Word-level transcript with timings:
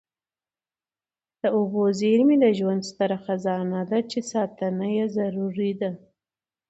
د 1.41 1.41
اوبو 1.57 1.83
زیرمې 1.99 2.35
د 2.43 2.45
ژوند 2.57 2.81
ستره 2.91 3.17
خزانه 3.25 3.79
ده 3.89 3.99
چي 4.11 4.19
ساتنه 4.31 4.87
یې 4.95 5.05
ضروري 5.17 5.71
ده. 5.81 5.91